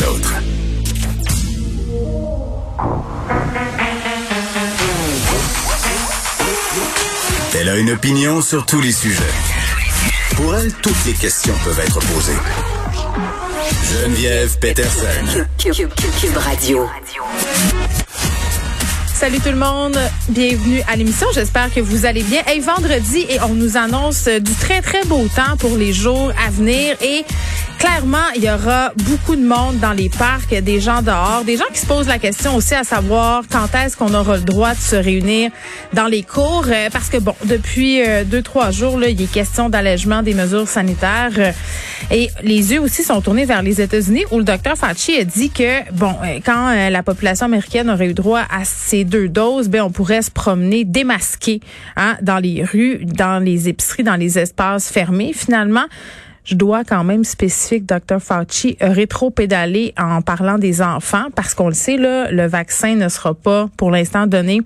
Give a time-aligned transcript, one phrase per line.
[0.00, 0.34] les autres.
[7.58, 9.22] Elle a une opinion sur tous les sujets.
[10.36, 12.32] Pour elle, toutes les questions peuvent être posées.
[13.92, 15.46] Geneviève Peterson.
[15.58, 16.88] Cube Radio.
[19.14, 19.96] Salut tout le monde,
[20.28, 21.28] bienvenue à l'émission.
[21.32, 22.42] J'espère que vous allez bien.
[22.46, 26.50] Hey, vendredi et on nous annonce du très très beau temps pour les jours à
[26.50, 27.24] venir et
[27.84, 31.66] clairement, il y aura beaucoup de monde dans les parcs, des gens dehors, des gens
[31.70, 34.80] qui se posent la question aussi à savoir quand est-ce qu'on aura le droit de
[34.80, 35.50] se réunir
[35.92, 36.64] dans les cours.
[36.66, 40.32] Euh, parce que, bon, depuis euh, deux, trois jours, là, il est question d'allègement des
[40.32, 41.32] mesures sanitaires.
[41.36, 41.52] Euh,
[42.10, 45.50] et les yeux aussi sont tournés vers les États-Unis où le docteur Fauci a dit
[45.50, 49.90] que, bon, quand la population américaine aurait eu droit à ces deux doses, ben on
[49.90, 51.60] pourrait se promener démasqué
[51.96, 55.32] hein, dans les rues, dans les épiceries, dans les espaces fermés.
[55.34, 55.84] Finalement,
[56.44, 58.20] je dois quand même spécifique, Dr.
[58.20, 63.34] Fauci, rétro-pédaler en parlant des enfants parce qu'on le sait, là, le vaccin ne sera
[63.34, 64.60] pas pour l'instant donné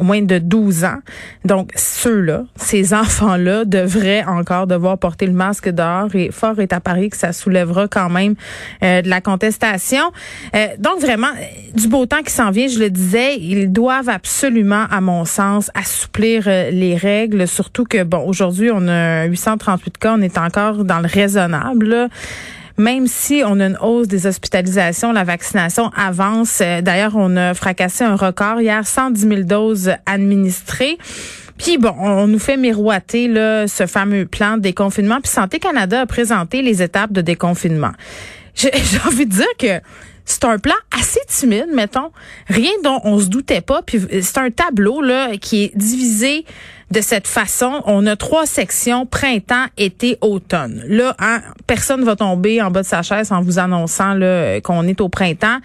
[0.00, 0.98] au moins de 12 ans.
[1.44, 6.80] Donc, ceux-là, ces enfants-là devraient encore devoir porter le masque dehors et fort est à
[6.80, 8.34] Paris que ça soulèvera quand même
[8.82, 10.10] euh, de la contestation.
[10.56, 11.28] Euh, donc, vraiment,
[11.74, 15.70] du beau temps qui s'en vient, je le disais, ils doivent absolument, à mon sens,
[15.74, 20.84] assouplir euh, les règles, surtout que, bon, aujourd'hui, on a 838 cas, on est encore
[20.84, 22.08] dans le raisonnable.
[22.78, 26.60] Même si on a une hausse des hospitalisations, la vaccination avance.
[26.62, 30.96] Euh, d'ailleurs, on a fracassé un record hier, 110 000 doses administrées.
[31.58, 35.20] Puis bon, on nous fait miroiter là, ce fameux plan de déconfinement.
[35.20, 37.92] Puis Santé Canada a présenté les étapes de déconfinement.
[38.54, 38.70] J'ai
[39.06, 39.84] envie de dire que
[40.24, 42.12] c'est un plan assez timide, mettons,
[42.46, 43.82] rien dont on se doutait pas.
[43.82, 46.46] Puis c'est un tableau là qui est divisé
[46.90, 47.82] de cette façon.
[47.86, 50.82] On a trois sections printemps, été, automne.
[50.86, 54.18] Là, hein, personne va tomber en bas de sa chaise en vous annonçant
[54.62, 55.58] qu'on est au printemps.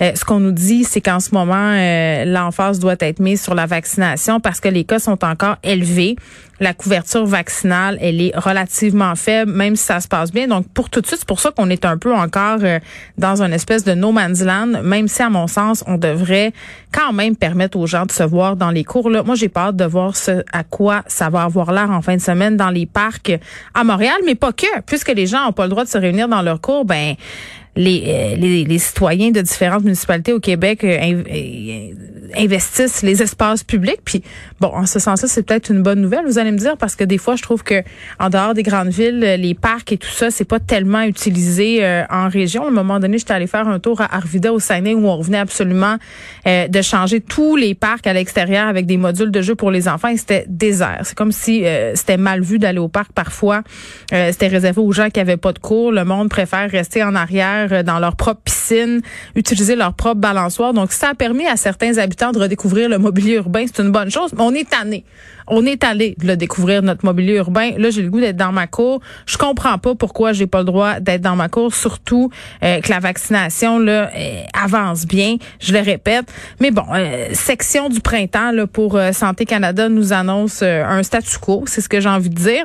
[0.00, 3.54] Euh, ce qu'on nous dit, c'est qu'en ce moment, euh, l'emphase doit être mise sur
[3.54, 6.16] la vaccination parce que les cas sont encore élevés.
[6.60, 10.46] La couverture vaccinale, elle est relativement faible, même si ça se passe bien.
[10.46, 12.78] Donc, pour tout de suite, c'est pour ça qu'on est un peu encore euh,
[13.18, 16.52] dans une espèce de no man's land, même si, à mon sens, on devrait
[16.92, 19.08] quand même permettre aux gens de se voir dans les cours.
[19.08, 22.16] Là, moi, j'ai hâte de voir ce à quoi ça va avoir l'air en fin
[22.16, 23.32] de semaine dans les parcs
[23.74, 26.28] à Montréal, mais pas que, puisque les gens n'ont pas le droit de se réunir
[26.28, 27.14] dans leurs cours, ben
[27.76, 31.92] les, euh, les, les, citoyens de différentes municipalités au Québec euh, euh,
[32.36, 34.00] investissent les espaces publics.
[34.04, 34.22] Puis
[34.60, 36.26] bon, en ce sens-là, c'est peut-être une bonne nouvelle.
[36.26, 37.82] Vous allez me dire parce que des fois, je trouve que
[38.18, 42.28] en dehors des grandes villes, les parcs et tout ça, c'est pas tellement utilisé en
[42.28, 42.64] région.
[42.64, 45.16] À un moment donné, j'étais allée faire un tour à Arvida au Saguenay où on
[45.16, 45.96] revenait absolument
[46.46, 50.08] de changer tous les parcs à l'extérieur avec des modules de jeu pour les enfants.
[50.08, 51.00] Et c'était désert.
[51.04, 51.64] C'est comme si
[51.94, 53.62] c'était mal vu d'aller au parc parfois.
[54.10, 55.92] c'était réservé aux gens qui avaient pas de cours.
[55.92, 59.00] Le monde préfère rester en arrière euh, dans leur propre piscine,
[59.34, 60.72] utiliser leur propre balançoire.
[60.72, 63.64] Donc, ça a permis à certains habitants de redécouvrir le mobilier urbain.
[63.66, 65.04] C'est une bonne chose, mais on est tanné.
[65.46, 67.72] On est allé de le découvrir, notre mobilier urbain.
[67.76, 69.00] Là, j'ai le goût d'être dans ma cour.
[69.26, 72.30] Je comprends pas pourquoi j'ai pas le droit d'être dans ma cour, surtout
[72.62, 76.32] euh, que la vaccination là euh, avance bien, je le répète.
[76.60, 76.84] Mais bon,
[77.32, 82.00] section du printemps là, pour Santé Canada nous annonce un statu quo, c'est ce que
[82.00, 82.64] j'ai envie de dire.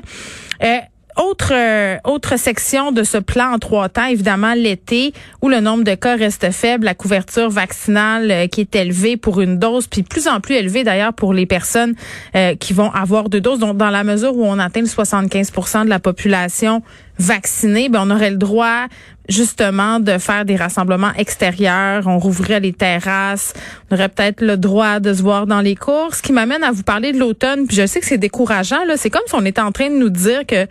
[1.17, 5.85] Autre euh, autre section de ce plan en trois temps, évidemment l'été où le nombre
[5.85, 10.03] de cas reste faible, la couverture vaccinale euh, qui est élevée pour une dose, puis
[10.03, 11.95] plus en plus élevée d'ailleurs pour les personnes
[12.35, 13.59] euh, qui vont avoir deux doses.
[13.59, 16.83] Donc dans la mesure où on atteint le 75% de la population
[17.19, 18.85] vaccinée, ben on aurait le droit
[19.27, 23.53] justement de faire des rassemblements extérieurs, on rouvrirait les terrasses,
[23.89, 26.71] on aurait peut-être le droit de se voir dans les cours, ce qui m'amène à
[26.71, 29.45] vous parler de l'automne, puis je sais que c'est décourageant là, c'est comme si on
[29.45, 30.67] était en train de nous dire que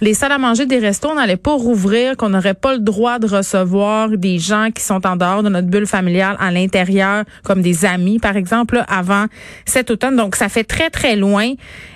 [0.00, 3.26] les salles à manger des restos n'allaient pas rouvrir, qu'on n'aurait pas le droit de
[3.26, 7.84] recevoir des gens qui sont en dehors de notre bulle familiale à l'intérieur, comme des
[7.84, 9.26] amis, par exemple, avant
[9.64, 10.16] cet automne.
[10.16, 11.52] Donc, ça fait très, très loin.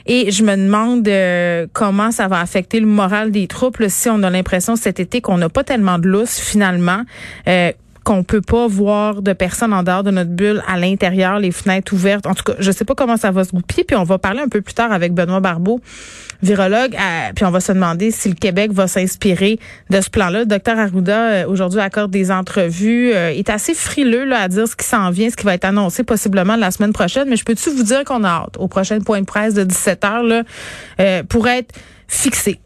[0.07, 4.23] Et je me demande euh, comment ça va affecter le moral des troupes si on
[4.23, 7.03] a l'impression cet été qu'on n'a pas tellement de lousse, finalement.
[7.49, 7.73] Euh,
[8.11, 11.93] qu'on peut pas voir de personnes en dehors de notre bulle à l'intérieur, les fenêtres
[11.93, 12.27] ouvertes.
[12.27, 13.85] En tout cas, je sais pas comment ça va se goupiller.
[13.85, 15.81] Puis on va parler un peu plus tard avec Benoît Barbeau,
[16.43, 16.97] virologue.
[16.97, 19.61] Euh, puis on va se demander si le Québec va s'inspirer
[19.91, 20.41] de ce plan-là.
[20.41, 23.13] Le docteur Arruda, euh, aujourd'hui, accorde des entrevues.
[23.15, 25.65] Euh, est assez frileux là, à dire ce qui s'en vient, ce qui va être
[25.65, 27.29] annoncé possiblement la semaine prochaine.
[27.29, 30.05] Mais je peux-tu vous dire qu'on a hâte au prochain point de presse de 17
[30.05, 30.43] heures là,
[31.29, 31.73] pour être
[32.09, 32.61] fixé?